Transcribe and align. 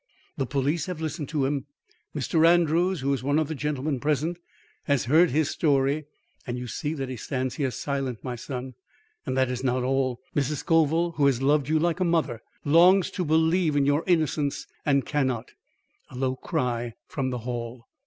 "The 0.35 0.47
police 0.47 0.87
have 0.87 0.99
listened 0.99 1.29
to 1.29 1.45
him. 1.45 1.67
Mr. 2.15 2.43
Andrews, 2.43 3.01
who 3.01 3.13
is 3.13 3.21
one 3.21 3.37
of 3.37 3.47
the 3.49 3.53
gentlemen 3.53 3.99
present, 3.99 4.39
has 4.85 5.05
heard 5.05 5.29
his 5.29 5.51
story 5.51 6.05
and 6.47 6.57
you 6.57 6.65
see 6.65 6.95
that 6.95 7.07
he 7.07 7.15
stands 7.15 7.53
here 7.57 7.69
silent, 7.69 8.23
my 8.23 8.35
son. 8.35 8.73
And 9.27 9.37
that 9.37 9.51
is 9.51 9.63
not 9.63 9.83
all. 9.83 10.19
Mrs. 10.35 10.57
Scoville, 10.63 11.11
who 11.17 11.27
has 11.27 11.43
loved 11.43 11.69
you 11.69 11.77
like 11.77 11.99
a 11.99 12.03
mother, 12.03 12.41
longs 12.65 13.11
to 13.11 13.23
believe 13.23 13.75
in 13.75 13.85
your 13.85 14.03
innocence, 14.07 14.65
and 14.87 15.05
cannot." 15.05 15.51
A 16.09 16.15
low 16.15 16.35
cry 16.35 16.95
from 17.05 17.29
the 17.29 17.37
hall. 17.45 17.87